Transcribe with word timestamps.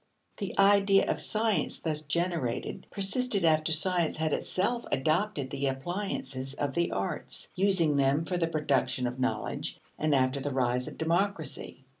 The 0.37 0.57
idea 0.57 1.05
of 1.11 1.21
science 1.21 1.77
thus 1.77 2.01
generated 2.01 2.87
persisted 2.89 3.45
after 3.45 3.71
science 3.71 4.17
had 4.17 4.33
itself 4.33 4.83
adopted 4.91 5.51
the 5.51 5.67
appliances 5.67 6.55
of 6.55 6.73
the 6.73 6.89
arts, 6.91 7.49
using 7.53 7.97
them 7.97 8.25
for 8.25 8.37
the 8.37 8.47
production 8.47 9.05
of 9.05 9.19
knowledge, 9.19 9.79
and 9.99 10.15
after 10.15 10.39
the 10.39 10.49
rise 10.49 10.87
of 10.87 10.97
democracy. 10.97 11.85